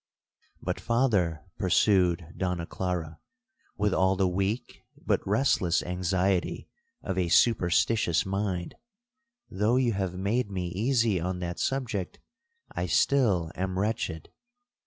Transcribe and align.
'—'But, 0.63 0.79
Father,' 0.79 1.41
pursued 1.59 2.25
Donna 2.35 2.65
Clara, 2.65 3.19
with 3.77 3.93
all 3.93 4.15
the 4.15 4.27
weak 4.27 4.81
but 4.97 5.21
restless 5.27 5.83
anxiety 5.83 6.67
of 7.03 7.19
a 7.19 7.29
superstitious 7.29 8.25
mind, 8.25 8.73
'though 9.51 9.75
you 9.75 9.93
have 9.93 10.15
made 10.15 10.49
me 10.49 10.69
easy 10.69 11.19
on 11.21 11.37
that 11.41 11.59
subject, 11.59 12.19
I 12.71 12.87
still 12.87 13.51
am 13.53 13.77
wretched. 13.77 14.31